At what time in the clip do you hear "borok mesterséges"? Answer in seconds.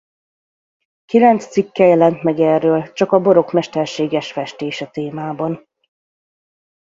3.21-4.31